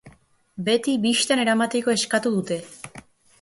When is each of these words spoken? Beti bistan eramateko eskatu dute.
Beti 0.69 0.95
bistan 1.03 1.41
eramateko 1.43 1.95
eskatu 1.97 2.33
dute. 2.39 2.59